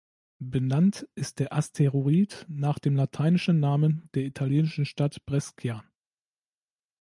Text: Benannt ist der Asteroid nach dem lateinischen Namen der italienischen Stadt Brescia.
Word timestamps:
Benannt 0.41 1.07
ist 1.13 1.37
der 1.37 1.53
Asteroid 1.53 2.47
nach 2.49 2.79
dem 2.79 2.95
lateinischen 2.95 3.59
Namen 3.59 4.09
der 4.15 4.23
italienischen 4.23 4.85
Stadt 4.85 5.23
Brescia. 5.27 5.83